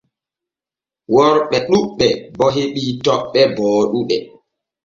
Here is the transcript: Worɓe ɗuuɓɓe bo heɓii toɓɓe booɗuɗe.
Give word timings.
Worɓe 1.13 1.57
ɗuuɓɓe 1.67 2.07
bo 2.37 2.45
heɓii 2.55 2.91
toɓɓe 3.03 3.41
booɗuɗe. 3.55 4.17